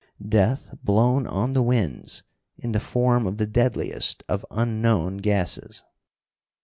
Death 0.27 0.73
blown 0.83 1.27
on 1.27 1.53
the 1.53 1.61
winds, 1.61 2.23
in 2.57 2.71
the 2.71 2.79
form 2.79 3.27
of 3.27 3.37
the 3.37 3.45
deadliest 3.45 4.23
of 4.27 4.43
unknown 4.49 5.17
gases. 5.17 5.83